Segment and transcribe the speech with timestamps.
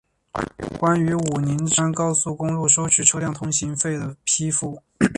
[0.79, 4.81] 关于武宁至吉安高速公路收取车辆通行费的批复